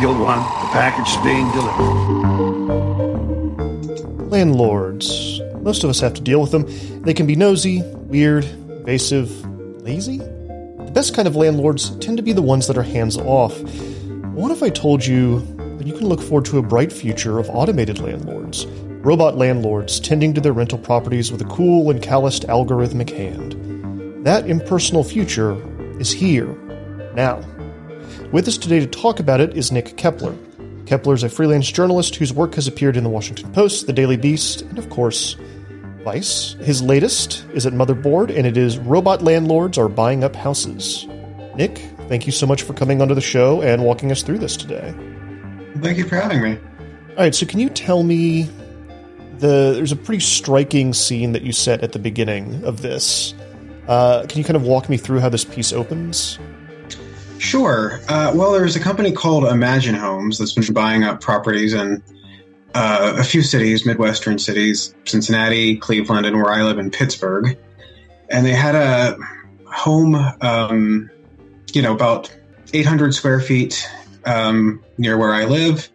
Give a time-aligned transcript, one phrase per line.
[0.00, 0.18] virus.
[0.18, 1.88] One, the package is being delivered.
[4.30, 5.40] Landlords.
[5.62, 6.66] Most of us have to deal with them.
[7.02, 9.30] They can be nosy, weird, invasive,
[9.82, 10.18] lazy.
[10.18, 13.58] The best kind of landlords tend to be the ones that are hands off.
[14.34, 15.40] What if I told you
[15.78, 18.66] that you can look forward to a bright future of automated landlords?
[19.02, 23.54] Robot landlords tending to their rental properties with a cool and calloused algorithmic hand.
[24.24, 25.56] That impersonal future
[26.00, 26.54] is here,
[27.14, 27.42] now.
[28.30, 30.36] With us today to talk about it is Nick Keppler.
[30.84, 34.18] Keppler is a freelance journalist whose work has appeared in the Washington Post, the Daily
[34.18, 35.34] Beast, and of course,
[36.04, 36.52] Vice.
[36.60, 41.06] His latest is at Motherboard, and it is Robot Landlords Are Buying Up Houses.
[41.54, 41.78] Nick,
[42.08, 44.94] thank you so much for coming onto the show and walking us through this today.
[45.78, 46.58] Thank you for having me.
[47.10, 48.42] All right, so can you tell me
[49.38, 53.32] the there's a pretty striking scene that you set at the beginning of this.
[53.86, 56.38] Uh, can you kind of walk me through how this piece opens?
[57.38, 58.00] Sure.
[58.08, 62.02] Uh, well, there's a company called Imagine Homes that's been buying up properties in
[62.74, 67.56] uh, a few cities, Midwestern cities, Cincinnati, Cleveland, and where I live in Pittsburgh.
[68.28, 69.16] And they had a
[69.66, 71.10] home, um,
[71.72, 72.34] you know, about
[72.72, 73.88] 800 square feet
[74.24, 75.88] um, near where I live.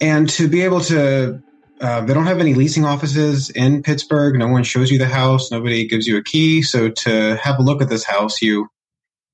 [0.00, 1.40] And to be able to,
[1.80, 4.36] uh, they don't have any leasing offices in Pittsburgh.
[4.36, 5.50] No one shows you the house.
[5.50, 6.62] Nobody gives you a key.
[6.62, 8.68] So to have a look at this house, you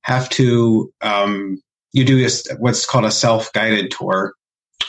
[0.03, 1.63] have to um,
[1.93, 4.35] you do this, what's called a self guided tour.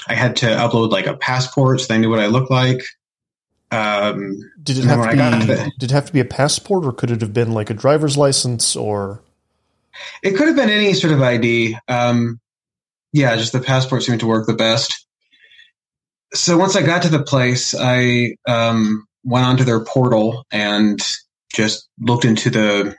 [0.08, 2.81] I had to upload like a passport so they knew what I looked like.
[3.72, 5.45] Um, did it have to be?
[5.45, 7.73] The, did it have to be a passport, or could it have been like a
[7.73, 9.22] driver's license, or?
[10.23, 11.78] It could have been any sort of ID.
[11.88, 12.39] Um,
[13.14, 15.06] yeah, just the passport seemed to work the best.
[16.33, 20.99] So once I got to the place, I um, went onto their portal and
[21.54, 22.95] just looked into the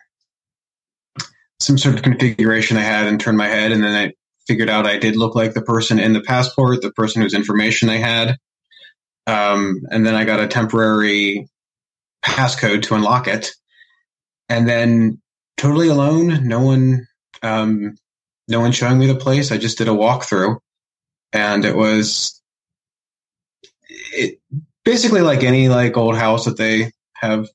[1.64, 4.12] some sort of configuration I had and turned my head, and then I
[4.46, 7.88] figured out I did look like the person in the passport, the person whose information
[7.88, 8.36] they had.
[9.26, 11.48] Um, and then I got a temporary
[12.24, 13.52] passcode to unlock it.
[14.48, 15.20] And then
[15.56, 17.06] totally alone, no one,
[17.42, 17.96] um,
[18.48, 19.52] no one showing me the place.
[19.52, 20.58] I just did a walkthrough,
[21.32, 22.42] and it was
[23.88, 24.40] it,
[24.84, 27.48] basically like any like old house that they have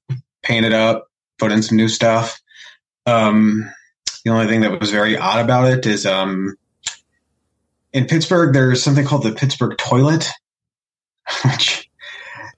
[0.44, 1.08] painted up,
[1.38, 2.40] put in some new stuff.
[3.06, 3.70] Um,
[4.28, 6.58] the only thing that was very odd about it is um,
[7.94, 10.28] in Pittsburgh, there's something called the Pittsburgh toilet,
[11.46, 11.90] which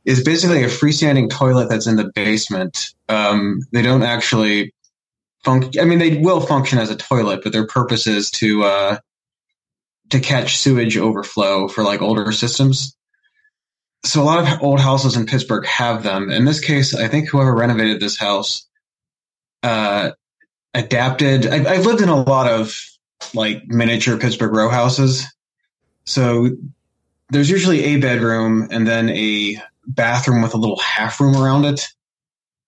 [0.04, 2.96] is basically a freestanding toilet that's in the basement.
[3.08, 4.74] Um, they don't actually
[5.44, 5.80] function.
[5.80, 8.98] I mean, they will function as a toilet, but their purpose is to uh,
[10.10, 12.98] to catch sewage overflow for like older systems.
[14.06, 16.32] So a lot of old houses in Pittsburgh have them.
[16.32, 18.66] In this case, I think whoever renovated this house
[19.62, 20.12] uh,
[20.74, 21.48] adapted.
[21.48, 22.76] I, I've lived in a lot of
[23.34, 25.26] like miniature Pittsburgh row houses.
[26.06, 26.50] So
[27.30, 31.88] there's usually a bedroom and then a bathroom with a little half room around it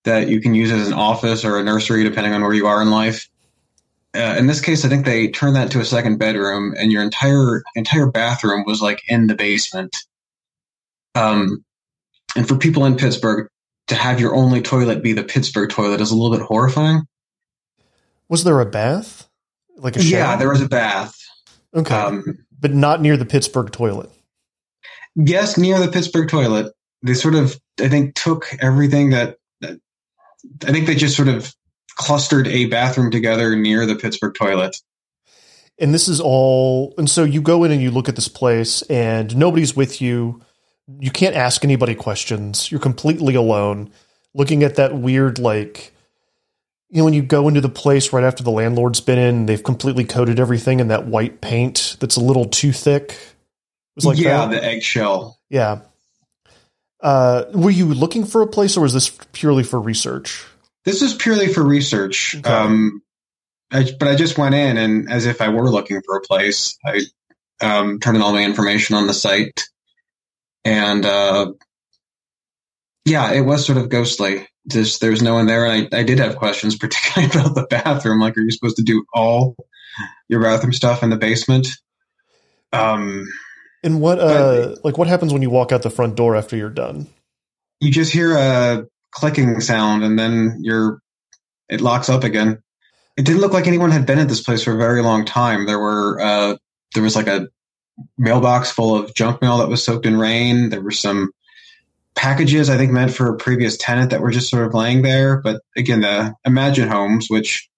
[0.04, 2.82] that you can use as an office or a nursery, depending on where you are
[2.82, 3.28] in life.
[4.16, 7.02] Uh, in this case, I think they turned that to a second bedroom, and your
[7.02, 9.96] entire entire bathroom was like in the basement.
[11.16, 11.64] Um,
[12.36, 13.48] and for people in Pittsburgh
[13.88, 17.04] to have your only toilet be the Pittsburgh toilet is a little bit horrifying.
[18.32, 19.28] Was there a bath?
[19.76, 20.20] Like a shower?
[20.20, 21.14] Yeah, there was a bath.
[21.76, 21.94] Okay.
[21.94, 22.24] Um,
[22.58, 24.10] but not near the Pittsburgh toilet.
[25.16, 26.74] Yes, near the Pittsburgh toilet.
[27.04, 29.82] They sort of, I think, took everything that, that
[30.66, 31.54] I think they just sort of
[31.98, 34.78] clustered a bathroom together near the Pittsburgh toilet.
[35.78, 38.82] And this is all, and so you go in and you look at this place,
[38.84, 40.42] and nobody's with you.
[41.02, 42.72] You can't ask anybody questions.
[42.72, 43.92] You're completely alone,
[44.34, 45.94] looking at that weird, like,
[46.92, 49.64] you know, when you go into the place right after the landlord's been in, they've
[49.64, 53.12] completely coated everything in that white paint that's a little too thick.
[53.12, 54.52] It was like yeah, that.
[54.52, 55.40] the eggshell.
[55.50, 55.82] Yeah.
[57.02, 60.46] Uh, were you looking for a place, or was this purely for research?
[60.84, 62.36] This is purely for research.
[62.36, 62.50] Okay.
[62.50, 63.02] Um,
[63.72, 66.78] I, but I just went in, and as if I were looking for a place,
[66.86, 67.02] I
[67.62, 69.64] um, turned in all my information on the site,
[70.66, 71.54] and uh,
[73.06, 75.66] yeah, it was sort of ghostly just there's no one there.
[75.66, 78.20] And I, I did have questions, particularly about the bathroom.
[78.20, 79.56] Like, are you supposed to do all
[80.28, 81.68] your bathroom stuff in the basement?
[82.74, 83.28] Um,
[83.84, 86.56] and what, uh, but, like, what happens when you walk out the front door after
[86.56, 87.08] you're done?
[87.80, 91.02] You just hear a clicking sound, and then you're
[91.68, 92.62] it locks up again.
[93.18, 95.66] It didn't look like anyone had been at this place for a very long time.
[95.66, 96.58] There were uh,
[96.94, 97.48] there was like a
[98.18, 100.70] mailbox full of junk mail that was soaked in rain.
[100.70, 101.32] There were some
[102.16, 105.42] packages I think meant for a previous tenant that were just sort of laying there.
[105.42, 107.70] But again, the Imagine Homes, which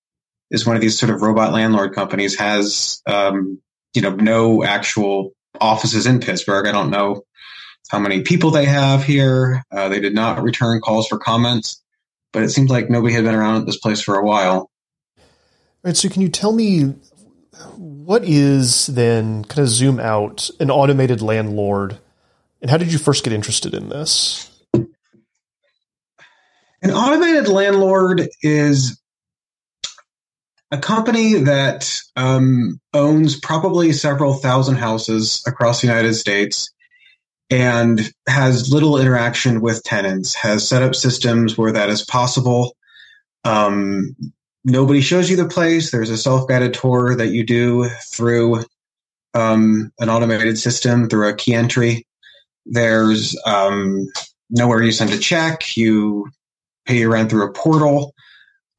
[0.52, 3.62] is one of these sort of robot landlord companies, has um,
[3.94, 5.32] you know, no actual
[5.62, 6.68] offices in Pittsburgh.
[6.68, 7.24] I don't know
[7.90, 9.64] how many people they have here.
[9.72, 11.82] Uh, they did not return calls for comments,
[12.32, 14.70] but it seemed like nobody had been around at this place for a while.
[15.18, 15.96] All right.
[15.96, 16.96] So, can you tell me
[17.76, 22.00] what is then, kind of zoom out, an automated landlord,
[22.64, 24.50] and how did you first get interested in this?
[24.74, 24.92] An
[26.92, 29.02] automated landlord is
[30.72, 36.74] a company that um, owns probably several thousand houses across the United States
[37.50, 38.00] and
[38.30, 42.78] has little interaction with tenants, has set up systems where that is possible.
[43.44, 44.16] Um,
[44.64, 45.92] nobody shows you the place.
[45.92, 48.64] There's a self guided tour that you do through
[49.34, 52.08] um, an automated system, through a key entry.
[52.66, 54.08] There's um,
[54.50, 55.76] nowhere you send a check.
[55.76, 56.30] You
[56.86, 58.14] pay your rent through a portal.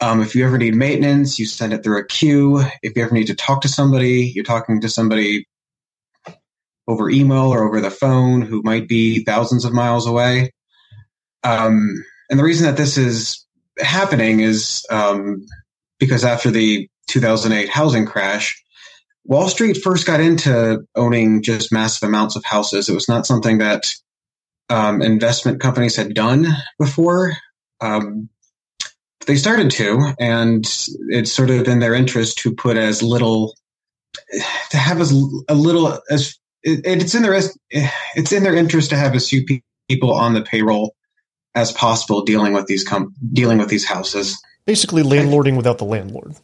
[0.01, 2.63] Um, if you ever need maintenance, you send it through a queue.
[2.83, 5.47] If you ever need to talk to somebody, you're talking to somebody
[6.87, 10.53] over email or over the phone who might be thousands of miles away.
[11.43, 13.47] Um, and the reason that this is
[13.79, 15.47] happening is um,
[15.99, 18.63] because after the 2008 housing crash,
[19.25, 22.88] Wall Street first got into owning just massive amounts of houses.
[22.88, 23.94] It was not something that
[24.69, 26.47] um, investment companies had done
[26.79, 27.32] before.
[27.81, 28.29] Um,
[29.26, 30.65] they started to, and
[31.09, 33.56] it's sort of in their interest to put as little,
[34.71, 35.11] to have as
[35.49, 37.41] a little as it, it's in their
[37.71, 39.44] it's in their interest to have as few
[39.88, 40.94] people on the payroll
[41.55, 44.41] as possible dealing with these com- dealing with these houses.
[44.67, 46.35] Basically, landlording without the landlord.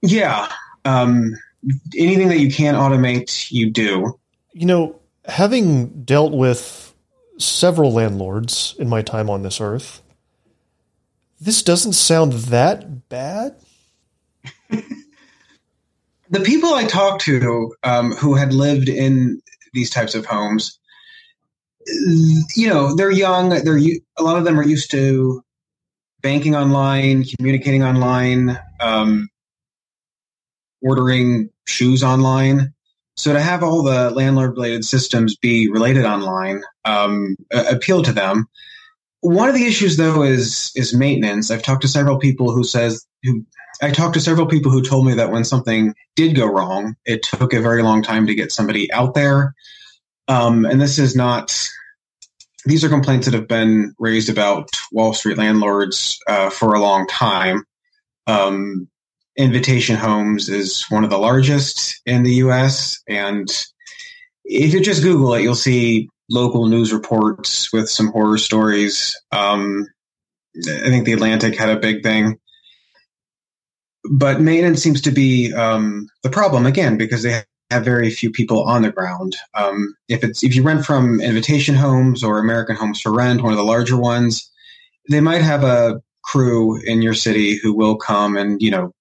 [0.00, 0.48] Yeah.
[0.84, 1.34] Um,
[1.96, 4.18] anything that you can automate, you do.
[4.52, 6.94] You know, having dealt with
[7.38, 10.02] several landlords in my time on this earth,
[11.40, 13.56] this doesn't sound that bad.
[14.70, 19.40] the people I talked to um, who had lived in
[19.72, 20.78] these types of homes,
[22.56, 23.50] you know, they're young.
[23.50, 25.42] They're a lot of them are used to
[26.22, 29.28] banking online, communicating online, um,
[30.80, 32.72] ordering shoes online.
[33.16, 38.46] So to have all the landlord related systems be related online um, appeal to them.
[39.20, 41.50] One of the issues though is is maintenance.
[41.50, 43.44] I've talked to several people who says who
[43.82, 47.22] I talked to several people who told me that when something did go wrong, it
[47.22, 49.54] took a very long time to get somebody out there.
[50.28, 51.68] Um, and this is not
[52.66, 57.06] these are complaints that have been raised about Wall Street landlords uh, for a long
[57.06, 57.64] time.
[58.26, 58.88] Um,
[59.36, 63.02] Invitation Homes is one of the largest in the U.S.
[63.08, 63.48] And
[64.44, 69.20] if you just Google it, you'll see local news reports with some horror stories.
[69.32, 69.86] Um,
[70.56, 72.38] I think the Atlantic had a big thing.
[74.10, 78.62] But maintenance seems to be um, the problem again because they have very few people
[78.62, 79.34] on the ground.
[79.54, 83.52] Um, if it's if you rent from Invitation Homes or American Homes for Rent, one
[83.52, 84.50] of the larger ones,
[85.10, 88.92] they might have a crew in your city who will come and you know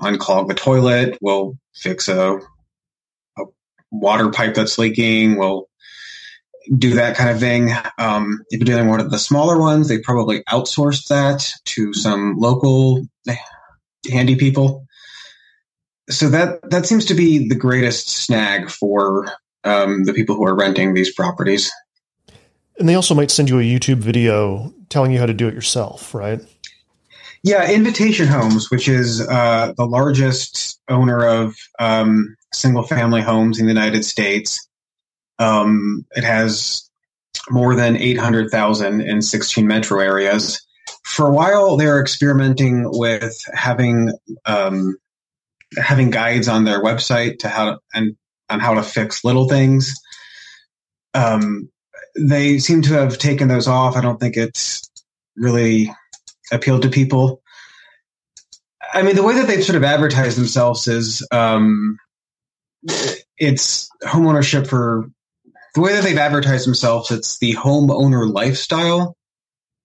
[0.00, 2.40] unclog the toilet, We'll fix a,
[3.38, 3.42] a
[3.90, 5.68] water pipe that's leaking, We'll
[6.76, 7.70] do that kind of thing.
[7.98, 11.92] Um, if you're dealing with one of the smaller ones, they probably outsourced that to
[11.94, 13.06] some local
[14.10, 14.86] handy people.
[16.08, 19.26] So that that seems to be the greatest snag for
[19.64, 21.70] um, the people who are renting these properties.
[22.78, 25.54] And they also might send you a YouTube video telling you how to do it
[25.54, 26.40] yourself, right?
[27.42, 33.66] Yeah, Invitation Homes, which is uh, the largest owner of um, single family homes in
[33.66, 34.68] the United States.
[35.38, 36.90] Um, it has
[37.48, 40.60] more than 800,000 in 16 metro areas.
[41.04, 44.12] For a while, they were experimenting with having
[44.44, 44.96] um,
[45.78, 48.16] having guides on their website to how to, and
[48.50, 49.94] on how to fix little things.
[51.14, 51.70] Um,
[52.18, 53.96] they seem to have taken those off.
[53.96, 54.82] I don't think it's
[55.36, 55.90] really
[56.52, 57.42] appealed to people.
[58.92, 61.98] I mean, the way that they've sort of advertised themselves is um,
[63.38, 65.10] it's homeownership for
[65.74, 67.10] the way that they've advertised themselves.
[67.10, 69.16] It's the homeowner lifestyle.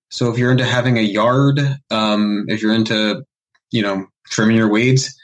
[0.10, 1.60] So if you're into having a yard,
[1.92, 3.24] um, if you're into,
[3.72, 5.16] you know, trimming your weeds,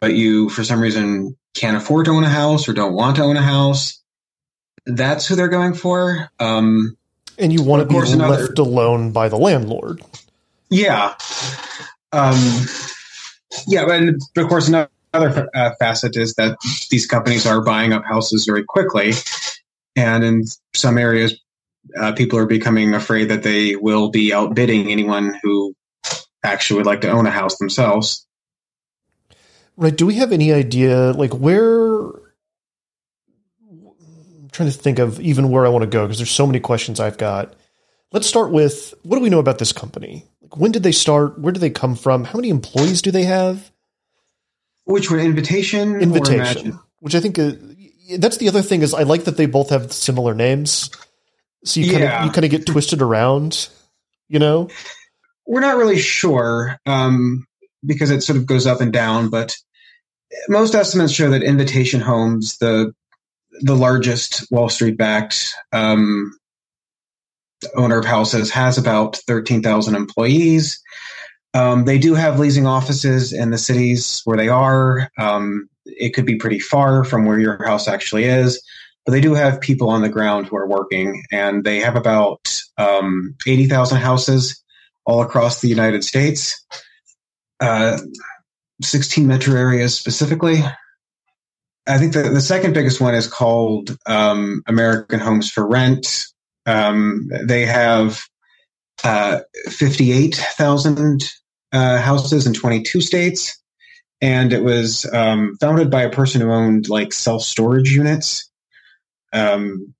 [0.00, 3.22] but you for some reason can't afford to own a house or don't want to
[3.22, 4.02] own a house,
[4.86, 6.30] that's who they're going for.
[6.40, 6.96] Um,
[7.38, 10.02] and you want to be left alone by the landlord.
[10.70, 11.14] Yeah.
[12.12, 12.66] Um,
[13.66, 16.56] yeah, and of course, another uh, facet is that
[16.90, 19.12] these companies are buying up houses very quickly,
[19.96, 20.44] and in
[20.74, 21.38] some areas,
[21.98, 25.74] uh, people are becoming afraid that they will be outbidding anyone who
[26.42, 28.26] actually would like to own a house themselves.
[29.76, 29.96] Right?
[29.96, 32.10] Do we have any idea, like where
[34.58, 36.98] trying to think of even where I want to go because there's so many questions
[36.98, 37.54] I've got.
[38.10, 40.26] Let's start with what do we know about this company?
[40.56, 41.38] When did they start?
[41.38, 42.24] Where do they come from?
[42.24, 43.70] How many employees do they have?
[44.84, 45.20] Which one?
[45.20, 46.00] Invitation.
[46.00, 47.52] Invitation, which I think uh,
[48.18, 50.90] that's the other thing is I like that they both have similar names,
[51.64, 52.24] so you kind of Yeah.
[52.24, 53.68] you kind of get twisted around,
[54.28, 54.68] you know.
[55.46, 57.46] We're not really sure um,
[57.84, 59.56] because it sort of goes up and down, but
[60.48, 62.94] most estimates show that Invitation Homes, the
[63.60, 66.37] the largest Wall Street backed um,
[67.74, 70.80] owner of houses, has about thirteen thousand employees.
[71.54, 75.10] Um, they do have leasing offices in the cities where they are.
[75.18, 78.62] Um, it could be pretty far from where your house actually is,
[79.06, 82.60] but they do have people on the ground who are working, and they have about
[82.76, 84.62] um, eighty thousand houses
[85.06, 86.64] all across the United States.
[87.60, 87.98] Uh,
[88.82, 90.62] 16 metro areas specifically.
[91.86, 96.26] I think the, the second biggest one is called um, American Homes for Rent.
[96.68, 98.20] Um, they have
[99.02, 101.22] uh, 58,000
[101.72, 103.58] uh, houses in 22 states.
[104.20, 108.50] And it was um, founded by a person who owned like self storage units.
[109.32, 109.94] Um,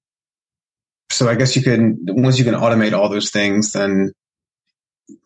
[1.10, 4.12] so I guess you can, once you can automate all those things, then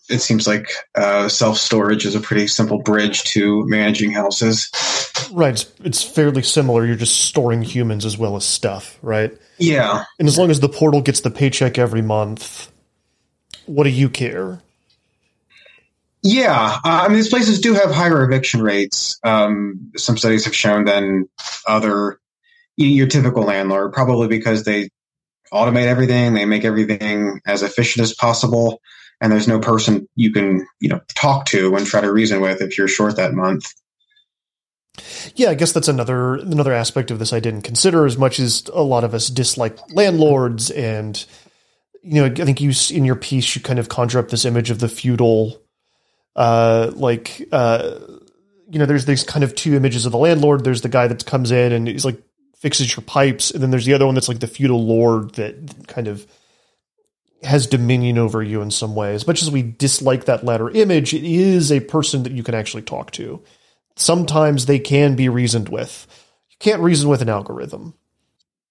[0.08, 4.70] it seems like uh, self storage is a pretty simple bridge to managing houses.
[5.32, 6.84] Right, it's, it's fairly similar.
[6.86, 9.36] You're just storing humans as well as stuff, right?
[9.58, 12.70] Yeah, And as long as the portal gets the paycheck every month,
[13.66, 14.60] what do you care?
[16.22, 16.78] yeah.
[16.84, 19.18] Uh, I mean, these places do have higher eviction rates.
[19.24, 21.28] Um, some studies have shown than
[21.66, 22.18] other
[22.76, 24.88] your typical landlord, probably because they
[25.52, 28.80] automate everything, they make everything as efficient as possible,
[29.20, 32.62] and there's no person you can you know talk to and try to reason with
[32.62, 33.72] if you're short that month.
[35.34, 38.64] Yeah, I guess that's another another aspect of this I didn't consider as much as
[38.72, 41.24] a lot of us dislike landlords and
[42.02, 44.70] you know, I think you in your piece you kind of conjure up this image
[44.70, 45.62] of the feudal
[46.36, 48.00] uh like uh
[48.68, 50.64] you know, there's these kind of two images of the landlord.
[50.64, 52.22] There's the guy that comes in and he's like
[52.62, 55.88] fixes your pipes, and then there's the other one that's like the feudal lord that
[55.88, 56.26] kind of
[57.42, 59.14] has dominion over you in some way.
[59.14, 62.54] As much as we dislike that latter image, it is a person that you can
[62.54, 63.42] actually talk to.
[63.96, 66.06] Sometimes they can be reasoned with.
[66.50, 67.94] You can't reason with an algorithm.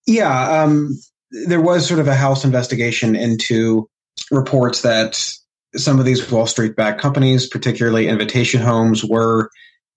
[0.08, 1.00] Yeah, um,
[1.48, 3.90] there was sort of a House investigation into
[4.32, 5.34] reports that
[5.75, 9.50] some of these Wall Street backed companies, particularly Invitation Homes, were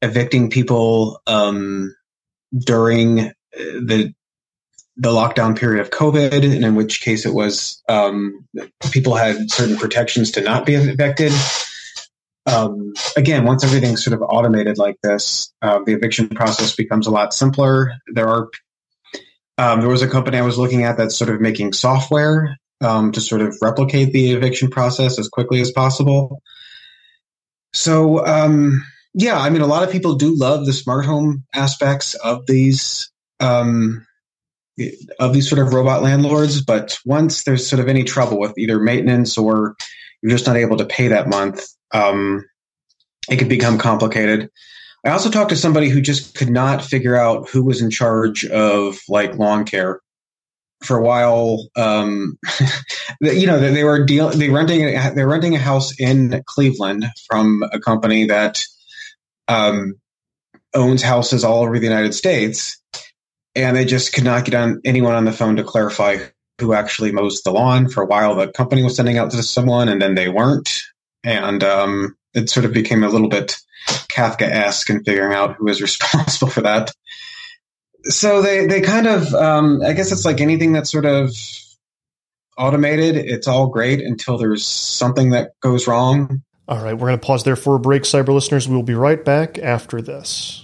[0.03, 1.95] evicting people um,
[2.57, 4.15] during uh, the
[4.97, 8.47] the lockdown period of COVID, and in which case it was um,
[8.93, 11.33] people had certain protections to not be evicted.
[12.47, 17.11] Um, again, once everything's sort of automated like this, uh, the eviction process becomes a
[17.11, 17.93] lot simpler.
[18.13, 18.49] There are
[19.57, 23.13] um, there was a company I was looking at that's sort of making software um,
[23.13, 26.43] to sort of replicate the eviction process as quickly as possible.
[27.73, 28.85] So, um,
[29.15, 33.11] yeah, I mean, a lot of people do love the smart home aspects of these
[33.41, 34.07] um,
[35.21, 38.81] of these sort of robot landlords, but once there's sort of any trouble with either
[38.81, 39.77] maintenance or
[40.23, 42.45] you're just not able to pay that month, um,
[43.31, 44.51] it could become complicated.
[45.05, 48.45] I also talked to somebody who just could not figure out who was in charge
[48.45, 50.01] of like lawn care.
[50.83, 52.39] For a while, um,
[53.21, 54.81] you know, they, were deal they renting
[55.15, 58.63] they're renting a house in Cleveland from a company that
[59.49, 59.95] um,
[60.75, 62.79] owns houses all over the United States,
[63.55, 66.19] and they just could not get on anyone on the phone to clarify
[66.61, 67.89] who actually mows the lawn.
[67.89, 70.83] For a while, the company was sending out to someone, and then they weren't,
[71.25, 73.57] and um, it sort of became a little bit
[73.89, 76.93] Kafka-esque in figuring out who is responsible for that.
[78.05, 81.35] So they they kind of um, I guess it's like anything that's sort of
[82.59, 83.17] automated.
[83.17, 86.43] It's all great until there's something that goes wrong.
[86.69, 88.69] All right, we're going to pause there for a break, cyber listeners.
[88.69, 90.64] We will be right back after this.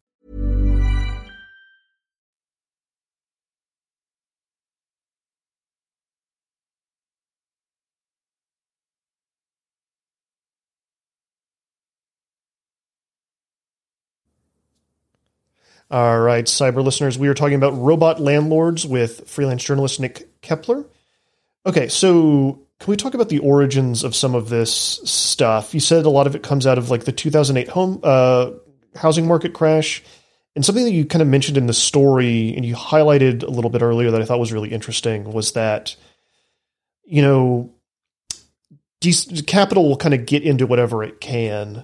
[15.91, 20.85] All right, cyber listeners, we are talking about robot landlords with freelance journalist Nick Keppler.
[21.65, 25.73] Okay, so can we talk about the origins of some of this stuff?
[25.73, 28.51] You said a lot of it comes out of like the 2008 home uh,
[28.95, 30.01] housing market crash,
[30.55, 33.69] and something that you kind of mentioned in the story and you highlighted a little
[33.69, 35.97] bit earlier that I thought was really interesting was that
[37.03, 37.73] you know
[39.45, 41.83] capital will kind of get into whatever it can,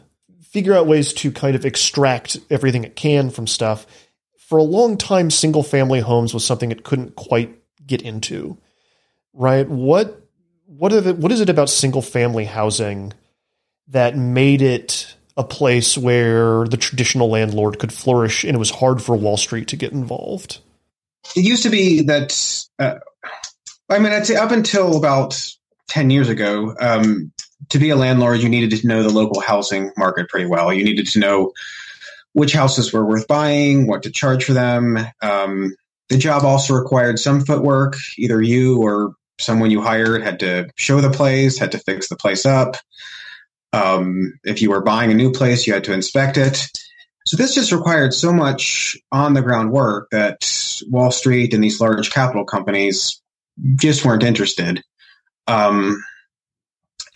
[0.57, 3.85] figure out ways to kind of extract everything it can from stuff.
[4.47, 8.57] For a long time, single family homes was something it couldn't quite get into.
[9.33, 9.69] Right?
[9.69, 10.19] What
[10.65, 13.13] what are the, what is it about single family housing
[13.89, 18.99] that made it a place where the traditional landlord could flourish and it was hard
[18.99, 20.57] for Wall Street to get involved?
[21.35, 22.95] It used to be that uh,
[23.91, 25.39] I mean, I'd say up until about
[25.89, 27.31] 10 years ago, um,
[27.69, 30.74] to be a landlord, you needed to know the local housing market pretty well.
[30.74, 31.53] You needed to know
[32.33, 34.97] which houses were worth buying, what to charge for them.
[35.21, 35.75] Um,
[36.09, 37.95] the job also required some footwork.
[38.17, 42.15] Either you or someone you hired had to show the place, had to fix the
[42.15, 42.75] place up.
[43.74, 46.65] Um, if you were buying a new place, you had to inspect it.
[47.25, 50.50] So this just required so much on the ground work that
[50.89, 53.21] Wall Street and these large capital companies
[53.75, 54.81] just weren't interested.
[55.47, 56.01] Um,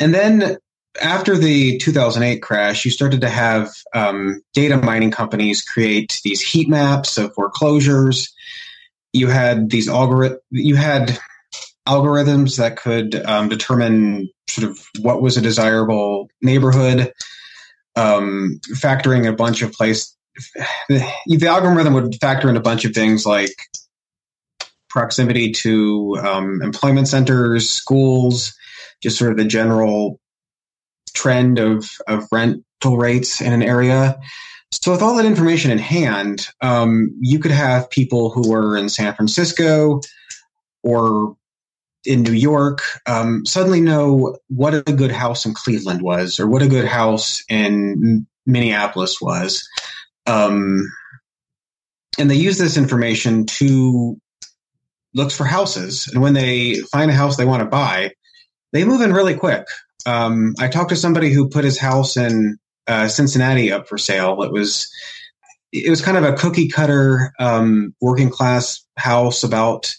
[0.02, 0.58] and then
[1.00, 6.68] after the 2008 crash, you started to have um, data mining companies create these heat
[6.68, 8.34] maps of foreclosures.
[9.14, 10.40] You had these algorithm.
[10.50, 11.20] You had
[11.88, 17.14] algorithms that could um, determine sort of what was a desirable neighborhood,
[17.96, 20.16] um, factoring a bunch of place.
[20.90, 23.56] The, the algorithm would factor in a bunch of things like
[24.90, 28.54] proximity to um, employment centers, schools,
[29.02, 30.20] just sort of the general
[31.14, 34.20] trend of, of rental rates in an area.
[34.72, 38.88] So, with all that information in hand, um, you could have people who were in
[38.88, 40.02] San Francisco
[40.84, 41.36] or
[42.06, 46.62] in New York um, suddenly know what a good house in Cleveland was or what
[46.62, 49.68] a good house in Minneapolis was.
[50.26, 50.90] Um,
[52.18, 54.20] and they use this information to
[55.14, 58.14] look for houses, and when they find a house they want to buy,
[58.72, 59.66] they move in really quick.
[60.06, 62.58] Um, I talked to somebody who put his house in
[62.88, 64.42] uh, Cincinnati up for sale.
[64.44, 64.90] It was
[65.72, 69.94] it was kind of a cookie cutter um, working class house, about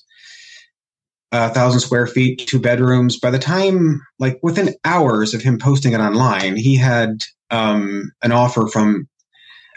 [1.32, 3.18] a thousand square feet, two bedrooms.
[3.18, 8.32] By the time, like within hours of him posting it online, he had um, an
[8.32, 9.08] offer from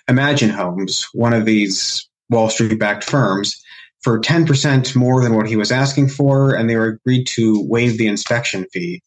[0.10, 3.64] Imagine Homes, one of these Wall Street backed firms,
[4.02, 7.98] for 10% more than what he was asking for, and they were agreed to waive
[7.98, 9.02] the inspection fee.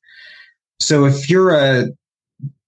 [0.80, 1.88] So if you're a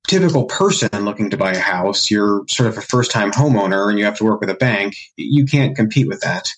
[0.09, 3.98] typical person looking to buy a house, you're sort of a first time homeowner and
[3.98, 6.50] you have to work with a bank, you can't compete with that.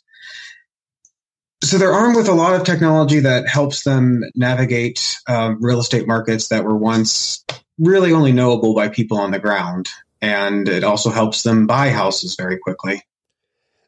[1.62, 6.08] So they're armed with a lot of technology that helps them navigate uh, real estate
[6.08, 7.44] markets that were once
[7.78, 9.88] really only knowable by people on the ground.
[10.20, 13.02] And it also helps them buy houses very quickly.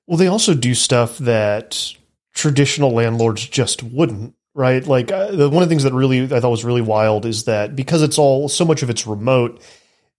[0.07, 1.95] Well, they also do stuff that
[2.35, 4.87] traditional landlords just wouldn't, right?
[4.87, 7.45] Like uh, the, one of the things that really I thought was really wild is
[7.45, 9.63] that because it's all so much of it's remote,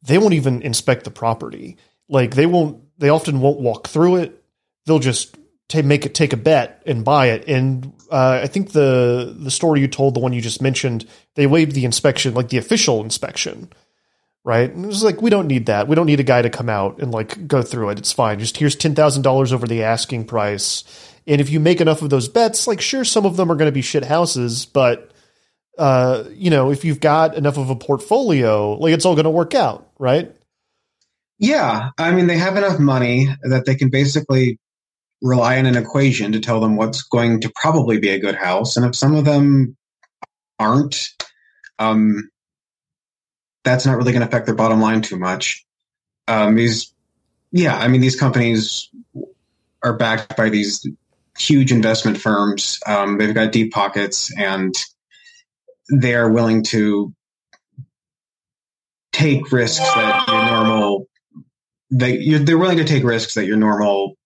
[0.02, 1.78] they won't even inspect the property.
[2.10, 4.44] Like they won't, they often won't walk through it.
[4.86, 7.48] They'll just take make it take a bet and buy it.
[7.48, 11.48] And uh, I think the the story you told, the one you just mentioned, they
[11.48, 13.70] waived the inspection, like the official inspection
[14.46, 14.72] right?
[14.72, 15.88] And it was like, we don't need that.
[15.90, 17.98] We don't need a guy to come out and like go through it.
[17.98, 18.40] It's fine.
[18.40, 20.86] Just here's ten thousand dollars over the asking price.
[21.28, 23.68] And if you make enough of those bets, like sure, some of them are going
[23.68, 25.12] to be shit houses, but
[25.78, 29.32] uh, you know, if you've got enough of a portfolio, like it's all going to
[29.32, 30.34] work out, right?
[31.40, 34.58] Yeah, I mean, they have enough money that they can basically
[35.22, 38.78] rely on an equation to tell them what's going to probably be a good house,
[38.78, 39.76] and if some of them
[40.60, 41.10] aren't,
[41.80, 42.30] um,
[43.66, 45.66] that's not really going to affect their bottom line too much.
[46.28, 46.94] Um, these,
[47.52, 48.90] yeah, I mean, these companies
[49.84, 50.88] are backed by these
[51.38, 52.80] huge investment firms.
[52.88, 54.74] Um, they've got deep pockets and
[55.92, 57.14] they are willing to
[59.12, 61.08] take risks that your normal
[61.92, 64.18] they they're willing to take risks that your normal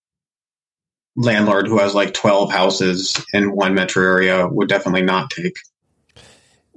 [1.16, 5.54] landlord who has like 12 houses in one metro area would definitely not take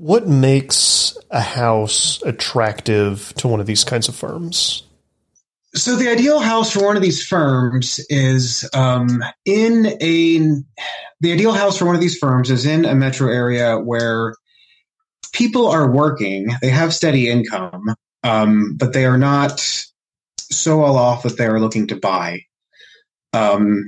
[0.03, 4.83] what makes a house attractive to one of these kinds of firms?
[5.77, 10.39] So the ideal house for one of these firms is um, in a.
[11.21, 14.35] The ideal house for one of these firms is in a metro area where
[15.33, 19.61] people are working, they have steady income, um, but they are not
[20.37, 22.41] so well off that they are looking to buy.
[23.33, 23.85] Um,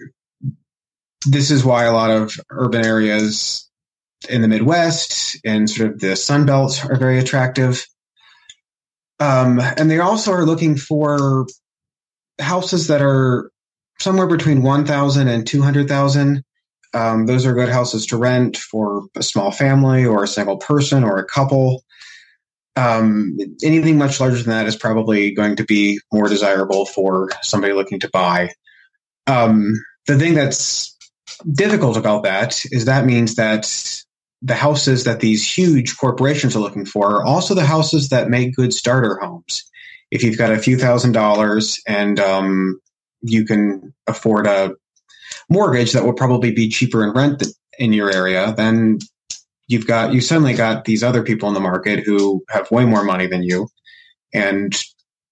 [1.26, 3.63] this is why a lot of urban areas
[4.26, 7.86] in the Midwest and sort of the Sun Belt are very attractive.
[9.20, 11.46] Um, and they also are looking for
[12.40, 13.50] houses that are
[14.00, 16.44] somewhere between 1,000 and 200,000.
[16.92, 21.04] Um, those are good houses to rent for a small family or a single person
[21.04, 21.84] or a couple.
[22.76, 27.72] Um, anything much larger than that is probably going to be more desirable for somebody
[27.72, 28.50] looking to buy.
[29.26, 29.74] Um,
[30.06, 30.96] the thing that's
[31.50, 34.03] difficult about that is that means that
[34.44, 38.54] the houses that these huge corporations are looking for are also the houses that make
[38.54, 39.64] good starter homes.
[40.10, 42.78] If you've got a few thousand dollars and um,
[43.22, 44.74] you can afford a
[45.48, 47.42] mortgage that will probably be cheaper in rent
[47.78, 48.98] in your area, then
[49.66, 53.02] you've got you suddenly got these other people in the market who have way more
[53.02, 53.66] money than you
[54.34, 54.78] and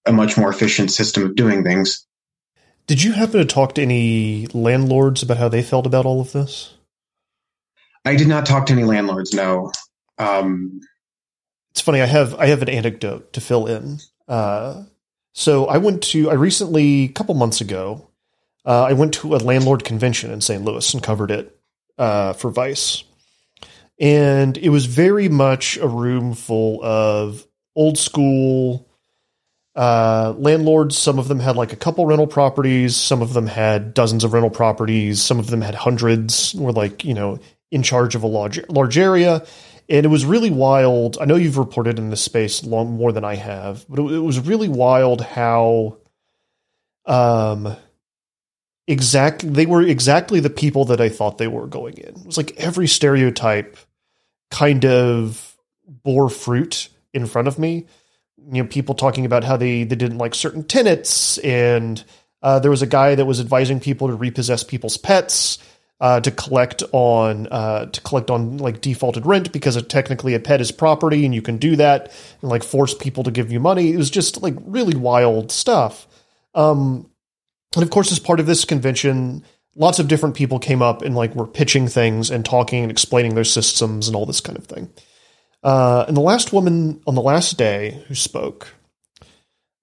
[0.07, 2.07] a much more efficient system of doing things.
[2.87, 6.31] Did you happen to talk to any landlords about how they felt about all of
[6.31, 6.73] this?
[8.05, 9.33] I did not talk to any landlords.
[9.33, 9.71] No.
[10.17, 10.81] Um,
[11.71, 12.01] it's funny.
[12.01, 13.99] I have I have an anecdote to fill in.
[14.27, 14.83] Uh,
[15.33, 18.09] so I went to I recently a couple months ago.
[18.65, 20.63] Uh, I went to a landlord convention in St.
[20.63, 21.57] Louis and covered it
[21.97, 23.03] uh, for Vice,
[23.99, 28.87] and it was very much a room full of old school
[29.75, 30.97] uh, landlords.
[30.97, 32.95] Some of them had like a couple rental properties.
[32.95, 35.21] Some of them had dozens of rental properties.
[35.21, 36.53] Some of them had hundreds.
[36.53, 37.39] Were like you know
[37.73, 39.43] in charge of a large large area,
[39.89, 41.17] and it was really wild.
[41.19, 44.19] I know you've reported in this space long more than I have, but it, it
[44.19, 45.97] was really wild how,
[47.07, 47.75] um,
[48.87, 52.09] exactly they were exactly the people that I thought they were going in.
[52.09, 53.75] It was like every stereotype
[54.51, 55.57] kind of
[55.87, 57.87] bore fruit in front of me.
[58.37, 62.03] You know, people talking about how they they didn't like certain tenants, and
[62.43, 65.57] uh, there was a guy that was advising people to repossess people's pets
[65.99, 70.39] uh, to collect on uh, to collect on like defaulted rent because it technically a
[70.39, 73.59] pet is property and you can do that and like force people to give you
[73.59, 73.91] money.
[73.93, 76.07] It was just like really wild stuff.
[76.55, 77.09] Um,
[77.75, 79.43] and of course, as part of this convention,
[79.75, 83.35] lots of different people came up and like were pitching things and talking and explaining
[83.35, 84.89] their systems and all this kind of thing.
[85.63, 88.67] Uh, and the last woman on the last day who spoke,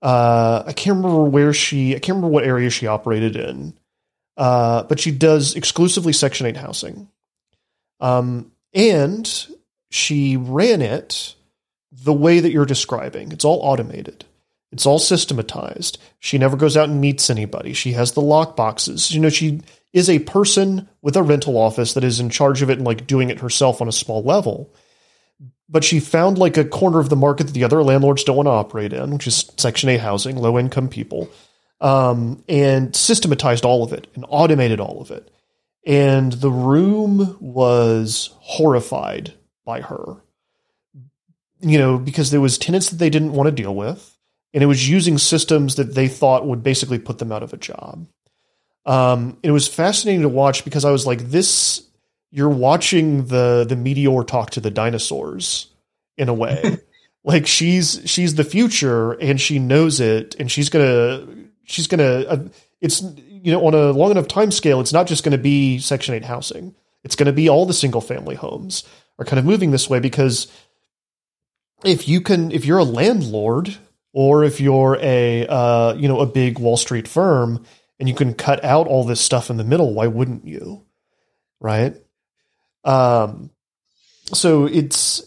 [0.02, 3.74] uh, I can't remember where she, I can't remember what area she operated in,
[4.40, 7.08] uh, but she does exclusively Section 8 housing.
[8.00, 9.46] Um, and
[9.90, 11.34] she ran it
[11.92, 13.32] the way that you're describing.
[13.32, 14.24] It's all automated.
[14.72, 15.98] It's all systematized.
[16.20, 17.74] She never goes out and meets anybody.
[17.74, 19.14] She has the lock boxes.
[19.14, 19.60] You know, she
[19.92, 23.06] is a person with a rental office that is in charge of it and like
[23.06, 24.72] doing it herself on a small level.
[25.68, 28.46] But she found like a corner of the market that the other landlords don't want
[28.46, 31.28] to operate in, which is Section 8 housing, low income people
[31.80, 35.30] um, and systematized all of it and automated all of it.
[35.86, 39.32] And the room was horrified
[39.64, 40.22] by her,
[41.60, 44.16] you know, because there was tenants that they didn't want to deal with,
[44.52, 47.56] and it was using systems that they thought would basically put them out of a
[47.56, 48.06] job.
[48.84, 51.86] Um, it was fascinating to watch because I was like, this,
[52.30, 55.68] you're watching the the meteor talk to the dinosaurs
[56.18, 56.78] in a way.
[57.24, 61.26] like she's she's the future and she knows it and she's gonna
[61.70, 62.48] she's going to, uh,
[62.80, 65.78] it's, you know, on a long enough time scale, it's not just going to be
[65.78, 66.74] Section 8 housing.
[67.04, 68.84] It's going to be all the single family homes
[69.18, 70.48] are kind of moving this way because
[71.84, 73.76] if you can, if you're a landlord
[74.12, 77.64] or if you're a, uh, you know, a big Wall Street firm
[77.98, 80.84] and you can cut out all this stuff in the middle, why wouldn't you?
[81.60, 81.94] Right.
[82.84, 83.50] Um,
[84.32, 85.22] so it's,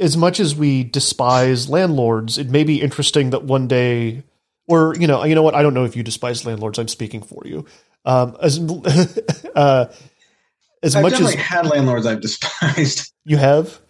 [0.00, 4.24] as much as we despise landlords, it may be interesting that one day
[4.66, 5.54] or you know, you know what?
[5.54, 6.78] I don't know if you despise landlords.
[6.78, 7.66] I'm speaking for you.
[8.04, 8.58] Um, as
[9.54, 9.86] uh,
[10.82, 13.10] as I've much as had landlords I've despised.
[13.26, 13.80] You have.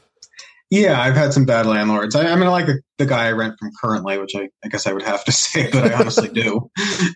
[0.70, 2.14] Yeah, I've had some bad landlords.
[2.14, 4.68] I, I mean, I like the, the, guy I rent from currently, which I, I
[4.68, 6.70] guess I would have to say, but I honestly do.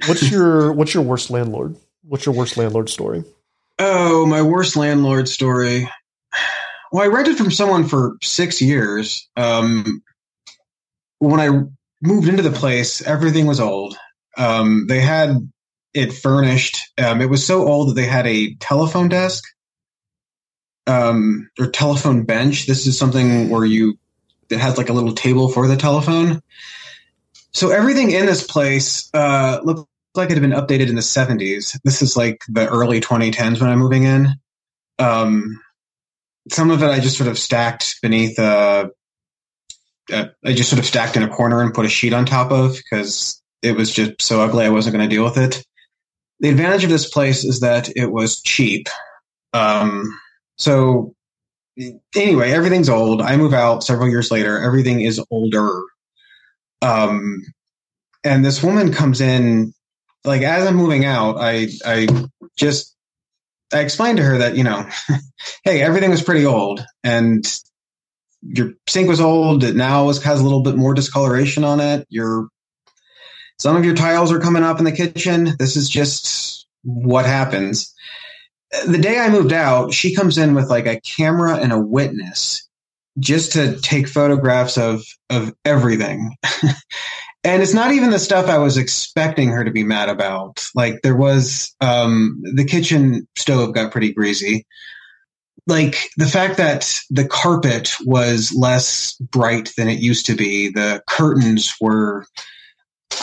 [0.06, 1.76] what's your What's your worst landlord?
[2.02, 3.22] What's your worst landlord story?
[3.78, 5.88] Oh, my worst landlord story.
[6.90, 9.28] Well, I rented from someone for six years.
[9.36, 10.02] Um,
[11.18, 11.50] when I
[12.00, 13.96] moved into the place, everything was old.
[14.36, 15.50] Um, they had
[15.94, 16.78] it furnished.
[16.98, 19.44] Um, it was so old that they had a telephone desk
[20.86, 22.66] um, or telephone bench.
[22.66, 23.98] This is something where you
[24.50, 26.40] it has like a little table for the telephone.
[27.52, 31.78] So everything in this place uh, looked like it had been updated in the 70s.
[31.84, 34.28] This is like the early 2010s when I'm moving in.
[34.98, 35.60] Um,
[36.50, 38.90] some of it I just sort of stacked beneath a
[40.12, 42.50] uh, I just sort of stacked in a corner and put a sheet on top
[42.50, 45.64] of because it was just so ugly I wasn't going to deal with it.
[46.40, 48.88] the advantage of this place is that it was cheap.
[49.52, 50.04] Um,
[50.56, 51.14] so
[52.14, 53.22] anyway, everything's old.
[53.22, 54.60] I move out several years later.
[54.60, 55.82] Everything is older.
[56.82, 57.42] Um,
[58.24, 59.72] and this woman comes in,
[60.24, 62.08] like as I'm moving out, I I
[62.56, 62.94] just
[63.72, 64.86] I explained to her that you know,
[65.64, 67.44] hey, everything was pretty old, and
[68.42, 69.64] your sink was old.
[69.64, 72.06] It now has a little bit more discoloration on it.
[72.10, 72.48] Your
[73.58, 75.56] some of your tiles are coming up in the kitchen.
[75.58, 77.92] This is just what happens.
[78.86, 82.68] The day I moved out, she comes in with like a camera and a witness
[83.18, 86.36] just to take photographs of of everything.
[87.44, 90.64] and it's not even the stuff I was expecting her to be mad about.
[90.74, 94.66] Like there was um, the kitchen stove got pretty greasy.
[95.68, 100.70] Like the fact that the carpet was less bright than it used to be.
[100.70, 102.26] The curtains were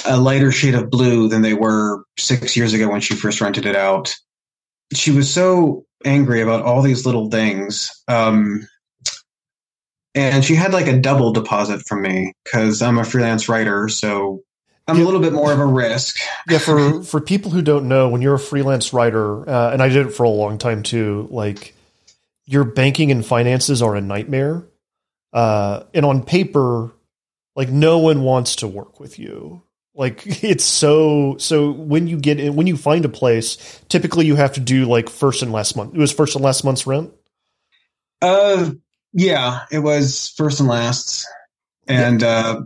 [0.05, 3.65] a lighter shade of blue than they were six years ago when she first rented
[3.65, 4.13] it out.
[4.93, 7.91] She was so angry about all these little things.
[8.07, 8.67] Um,
[10.13, 13.89] and she had like a double deposit from me because I'm a freelance writer.
[13.89, 14.41] So
[14.87, 15.03] I'm yeah.
[15.03, 16.17] a little bit more of a risk.
[16.49, 16.59] yeah.
[16.59, 20.07] For, for people who don't know, when you're a freelance writer, uh, and I did
[20.07, 21.74] it for a long time too, like
[22.45, 24.67] your banking and finances are a nightmare.
[25.33, 26.93] Uh, and on paper,
[27.55, 29.61] like no one wants to work with you
[29.95, 34.35] like it's so so when you get in when you find a place, typically you
[34.35, 35.95] have to do like first and last month.
[35.95, 37.11] It was first and last month's rent.
[38.21, 38.71] Uh,
[39.13, 41.25] yeah, it was first and last,
[41.87, 42.27] and yeah.
[42.27, 42.61] uh,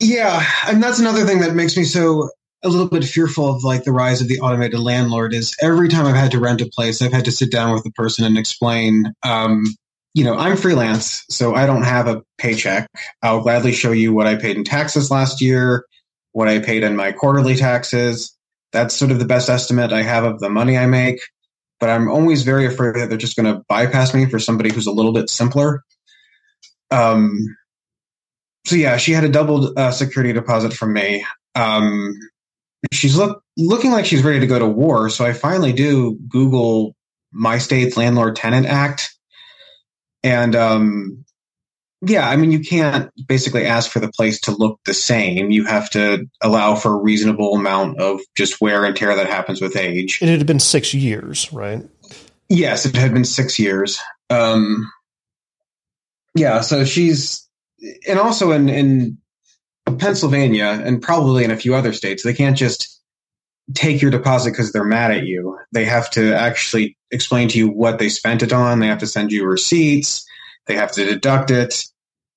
[0.00, 2.30] yeah, and that's another thing that makes me so
[2.64, 5.34] a little bit fearful of like the rise of the automated landlord.
[5.34, 7.84] Is every time I've had to rent a place, I've had to sit down with
[7.84, 9.12] the person and explain.
[9.22, 9.64] Um,
[10.14, 12.88] you know, I'm freelance, so I don't have a paycheck.
[13.22, 15.84] I'll gladly show you what I paid in taxes last year
[16.38, 18.32] what I paid in my quarterly taxes.
[18.72, 21.20] That's sort of the best estimate I have of the money I make.
[21.80, 24.86] But I'm always very afraid that they're just going to bypass me for somebody who's
[24.86, 25.82] a little bit simpler.
[26.90, 27.56] Um,
[28.66, 31.24] so yeah, she had a double uh, security deposit from me.
[31.56, 32.14] Um,
[32.92, 35.10] she's look, looking like she's ready to go to war.
[35.10, 36.94] So I finally do Google
[37.32, 39.14] my state's landlord tenant act,
[40.22, 41.24] and um,
[42.00, 45.50] yeah, I mean, you can't basically ask for the place to look the same.
[45.50, 49.60] You have to allow for a reasonable amount of just wear and tear that happens
[49.60, 50.20] with age.
[50.20, 51.82] And it had been six years, right?
[52.48, 53.98] Yes, it had been six years.
[54.30, 54.90] Um,
[56.34, 57.48] yeah, so she's,
[58.08, 59.18] and also in, in
[59.90, 63.00] Pennsylvania and probably in a few other states, they can't just
[63.74, 65.58] take your deposit because they're mad at you.
[65.72, 68.80] They have to actually explain to you what they spent it on.
[68.80, 70.26] They have to send you receipts
[70.68, 71.84] they have to deduct it.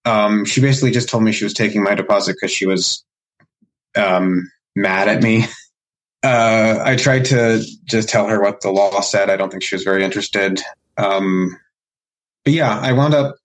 [0.06, 3.04] Um, she basically just told me she was taking my deposit because she was
[3.96, 5.46] um, mad at me.
[6.24, 9.32] Uh, I tried to just tell her what the law said.
[9.32, 10.62] I don't think she was very interested.
[10.96, 11.58] Um,
[12.46, 13.38] but yeah, I wound up.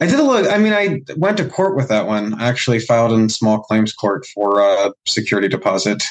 [0.00, 0.50] I did a look.
[0.50, 2.34] I mean, I went to court with that one.
[2.34, 6.04] I actually filed in small claims court for a security deposit.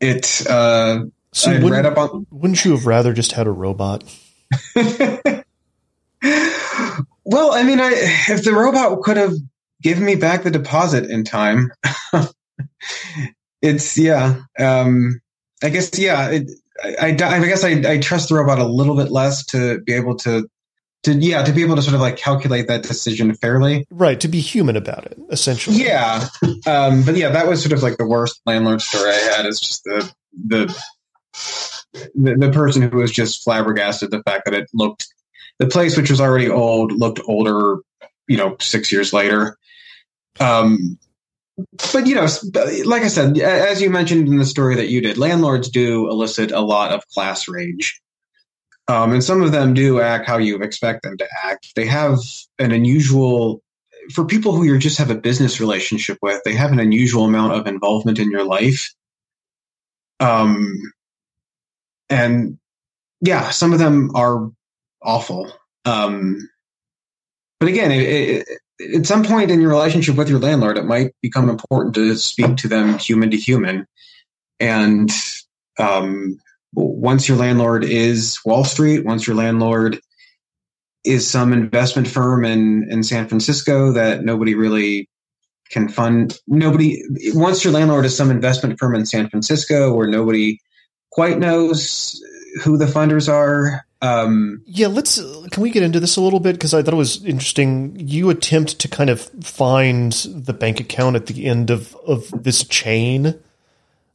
[0.00, 0.46] It.
[0.48, 2.26] Uh, so I read up on.
[2.30, 4.04] Wouldn't you have rather just had a robot?
[7.26, 7.90] Well, I mean, I,
[8.28, 9.34] if the robot could have
[9.82, 11.72] given me back the deposit in time,
[13.62, 14.42] it's yeah.
[14.56, 15.20] Um,
[15.60, 16.30] I guess yeah.
[16.30, 16.50] It,
[16.84, 19.94] I, I, I, guess I, I trust the robot a little bit less to be
[19.94, 20.48] able to
[21.06, 24.28] to yeah to be able to sort of like calculate that decision fairly right to
[24.28, 26.28] be human about it essentially yeah
[26.66, 29.58] um, but yeah that was sort of like the worst landlord story i had is
[29.58, 30.12] just the
[30.46, 30.66] the
[32.14, 35.06] the, the person who was just flabbergasted the fact that it looked
[35.58, 37.78] the place, which was already old, looked older,
[38.28, 39.56] you know, six years later.
[40.38, 40.98] Um,
[41.92, 42.26] but you know,
[42.84, 46.50] like I said, as you mentioned in the story that you did, landlords do elicit
[46.52, 48.00] a lot of class rage.
[48.88, 51.74] Um, and some of them do act how you expect them to act.
[51.74, 52.18] They have
[52.58, 53.60] an unusual,
[54.12, 57.54] for people who you just have a business relationship with, they have an unusual amount
[57.54, 58.94] of involvement in your life.
[60.20, 60.72] Um,
[62.08, 62.58] and
[63.20, 64.50] yeah, some of them are
[65.02, 65.52] awful.
[65.84, 66.48] Um,
[67.58, 68.46] but again, it,
[68.78, 72.16] it, at some point in your relationship with your landlord, it might become important to
[72.16, 73.86] speak to them human to human.
[74.60, 75.10] And
[75.78, 76.38] um,
[76.76, 79.98] once your landlord is Wall Street, once your landlord
[81.04, 85.08] is some investment firm in, in San Francisco that nobody really
[85.70, 90.60] can fund, nobody, once your landlord is some investment firm in San Francisco where nobody
[91.10, 92.20] quite knows
[92.62, 95.18] who the funders are, um, yeah, let's.
[95.50, 96.52] Can we get into this a little bit?
[96.52, 97.96] Because I thought it was interesting.
[97.98, 102.62] You attempt to kind of find the bank account at the end of of this
[102.64, 103.40] chain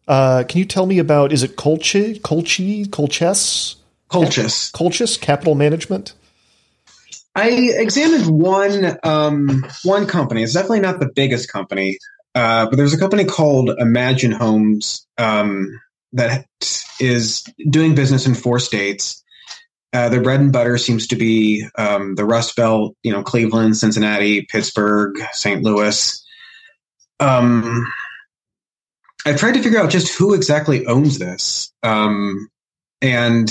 [0.07, 1.31] Uh, can you tell me about?
[1.31, 3.75] Is it Colchi, Colchi, Colchess,
[4.09, 4.71] Colchis.
[4.71, 6.13] Colchis Capital Management?
[7.35, 10.43] I examined one um, one company.
[10.43, 11.97] It's definitely not the biggest company,
[12.35, 15.79] uh, but there's a company called Imagine Homes um,
[16.13, 16.45] that
[16.99, 19.23] is doing business in four states.
[19.93, 23.75] Uh, their bread and butter seems to be um, the Rust Belt, you know, Cleveland,
[23.75, 25.63] Cincinnati, Pittsburgh, St.
[25.63, 26.25] Louis.
[27.19, 27.85] Um,
[29.25, 32.49] I tried to figure out just who exactly owns this, um,
[33.01, 33.49] and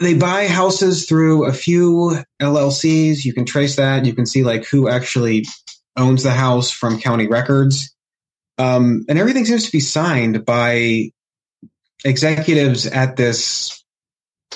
[0.00, 3.24] they buy houses through a few LLCs.
[3.24, 4.04] You can trace that.
[4.04, 5.46] You can see like who actually
[5.96, 7.94] owns the house from county records.
[8.58, 11.10] Um, and everything seems to be signed by
[12.04, 13.84] executives at this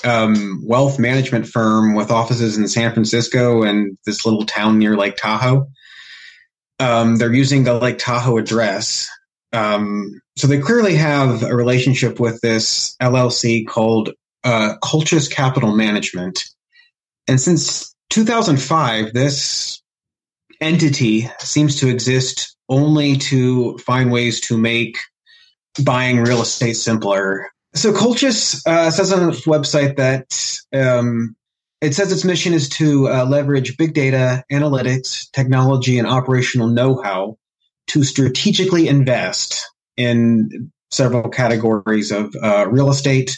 [0.05, 5.17] um, wealth management firm with offices in San Francisco and this little town near Lake
[5.17, 5.69] Tahoe.
[6.79, 9.09] Um, they're using the Lake Tahoe address.
[9.53, 14.11] Um, so they clearly have a relationship with this LLC called
[14.45, 16.43] uh, Colchis Capital Management.
[17.29, 19.83] And since 2005, this
[20.61, 24.97] entity seems to exist only to find ways to make
[25.85, 27.51] buying real estate simpler.
[27.75, 31.37] So Colchis uh, says on its website that um,
[31.81, 37.37] it says its mission is to uh, leverage big data, analytics, technology, and operational know-how
[37.93, 43.37] to strategically invest in several categories of uh, real estate.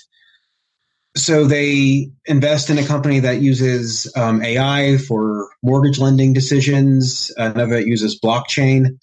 [1.17, 7.33] So they invest in a company that uses um, AI for mortgage lending decisions.
[7.37, 8.99] Another that uses blockchain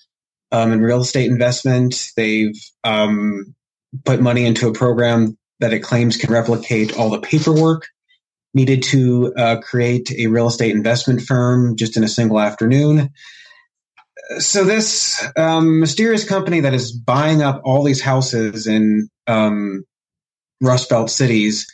[0.52, 2.12] um, in real estate investment.
[2.16, 3.56] They've um,
[4.06, 7.88] put money into a program that it claims can replicate all the paperwork
[8.54, 13.10] needed to uh, create a real estate investment firm just in a single afternoon.
[14.39, 19.84] So this um, mysterious company that is buying up all these houses in um,
[20.62, 21.67] Rust Belt cities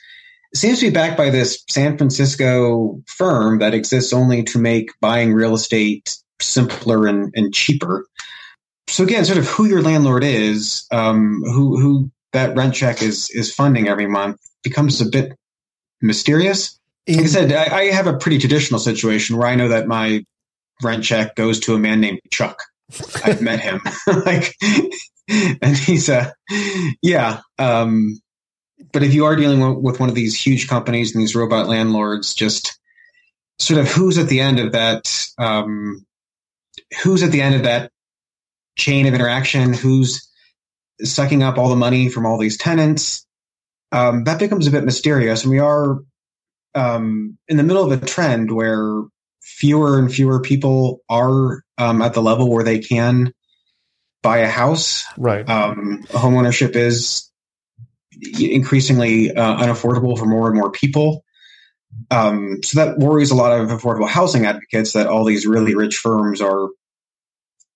[0.56, 5.34] seems to be backed by this San Francisco firm that exists only to make buying
[5.34, 8.06] real estate simpler and, and cheaper.
[8.88, 13.30] So again, sort of who your landlord is, um, who who that rent check is
[13.32, 15.34] is funding every month becomes a bit
[16.02, 16.80] mysterious.
[17.08, 20.26] Like I said, I, I have a pretty traditional situation where I know that my
[20.84, 22.62] rent check goes to a man named Chuck.
[23.24, 23.82] I've met him,
[24.26, 24.56] like,
[25.28, 26.34] and he's a
[27.02, 27.42] yeah.
[27.60, 28.20] Um,
[28.92, 32.34] but if you are dealing with one of these huge companies and these robot landlords,
[32.34, 32.80] just
[33.60, 36.06] sort of who's at the end of that, um,
[37.04, 37.92] who's at the end of that
[38.78, 40.30] chain of interaction, who's
[41.02, 43.26] sucking up all the money from all these tenants,
[43.92, 45.44] um, that becomes a bit mysterious.
[45.44, 46.00] And we are
[46.76, 49.02] um, in the middle of a trend where
[49.48, 53.34] fewer and fewer people are um, at the level where they can
[54.22, 55.06] buy a house.
[55.18, 55.48] Right.
[55.50, 57.32] Um, homeownership is
[58.40, 61.24] increasingly uh, unaffordable for more and more people.
[62.12, 65.98] Um, so that worries a lot of affordable housing advocates that all these really rich
[65.98, 66.70] firms are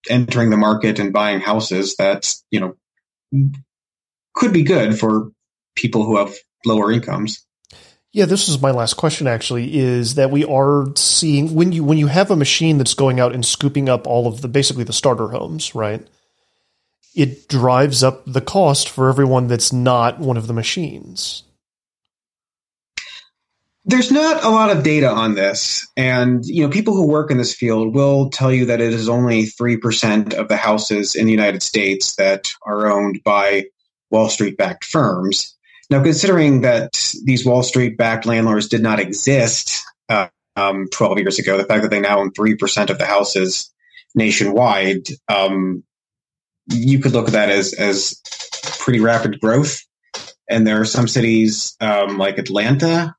[0.09, 2.75] entering the market and buying houses that you know
[4.33, 5.31] could be good for
[5.75, 7.45] people who have lower incomes.
[8.13, 11.97] Yeah, this is my last question actually is that we are seeing when you when
[11.97, 14.91] you have a machine that's going out and scooping up all of the basically the
[14.91, 16.05] starter homes, right?
[17.15, 21.43] It drives up the cost for everyone that's not one of the machines.
[23.85, 27.37] There's not a lot of data on this, and you know, people who work in
[27.37, 31.25] this field will tell you that it is only three percent of the houses in
[31.25, 33.65] the United States that are owned by
[34.09, 35.55] Wall Street backed firms.
[35.91, 41.37] Now, considering that these Wall Street backed landlords did not exist uh, um, 12 years
[41.37, 43.69] ago, the fact that they now own 3% of the houses
[44.15, 45.83] nationwide, um,
[46.71, 48.21] you could look at that as, as
[48.79, 49.81] pretty rapid growth.
[50.49, 53.13] And there are some cities um, like Atlanta.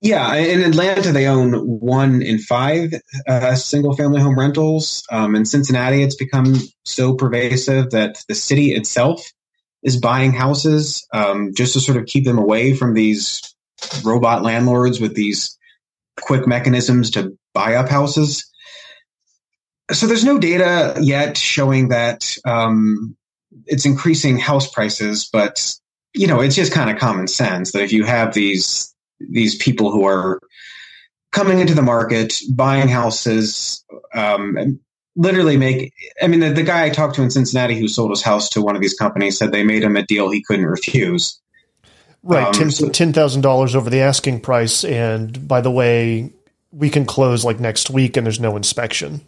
[0.00, 2.92] Yeah, in Atlanta, they own one in five
[3.28, 5.04] uh, single family home rentals.
[5.12, 9.24] Um, in Cincinnati, it's become so pervasive that the city itself
[9.86, 13.54] is buying houses um, just to sort of keep them away from these
[14.02, 15.56] robot landlords with these
[16.20, 18.44] quick mechanisms to buy up houses.
[19.92, 23.16] So there's no data yet showing that um,
[23.66, 25.72] it's increasing house prices, but
[26.14, 29.92] you know it's just kind of common sense that if you have these these people
[29.92, 30.40] who are
[31.30, 34.80] coming into the market, buying houses, um,
[35.16, 35.92] literally make
[36.22, 38.62] i mean the, the guy i talked to in cincinnati who sold his house to
[38.62, 41.40] one of these companies said they made him a deal he couldn't refuse
[42.22, 46.32] right um, $10000 over the asking price and by the way
[46.72, 49.20] we can close like next week and there's no inspection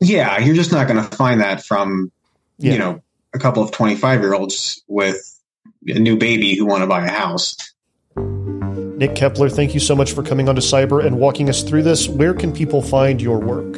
[0.00, 2.12] yeah you're just not going to find that from
[2.58, 2.72] yeah.
[2.72, 3.02] you know
[3.34, 5.40] a couple of 25 year olds with
[5.86, 7.56] a new baby who want to buy a house.
[8.16, 12.08] Nick Keppler, thank you so much for coming onto Cyber and walking us through this.
[12.08, 13.76] Where can people find your work?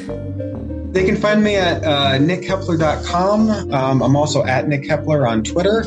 [0.95, 3.73] They can find me at uh, nickkeppler.com.
[3.73, 5.83] Um, I'm also at Nick Keppler on Twitter.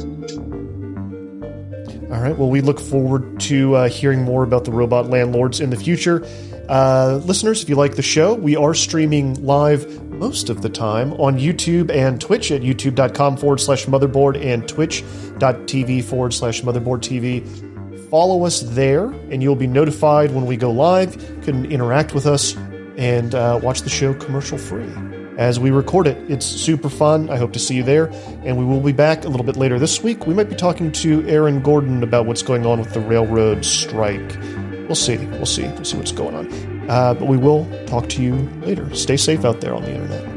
[2.13, 2.37] All right.
[2.37, 6.27] Well, we look forward to uh, hearing more about the robot landlords in the future.
[6.67, 11.13] Uh, listeners, if you like the show, we are streaming live most of the time
[11.13, 17.47] on YouTube and Twitch at youtube.com forward slash motherboard and twitch.tv forward slash motherboard TV.
[18.09, 21.15] Follow us there, and you'll be notified when we go live.
[21.15, 22.57] You can interact with us
[22.97, 24.91] and uh, watch the show commercial free
[25.37, 26.17] as we record it.
[26.29, 27.29] It's super fun.
[27.29, 28.07] I hope to see you there.
[28.43, 30.25] And we will be back a little bit later this week.
[30.25, 34.35] We might be talking to Aaron Gordon about what's going on with the railroad strike.
[34.87, 35.17] We'll see.
[35.17, 35.67] We'll see.
[35.67, 36.89] We'll see what's going on.
[36.89, 38.93] Uh, but we will talk to you later.
[38.95, 40.36] Stay safe out there on the internet.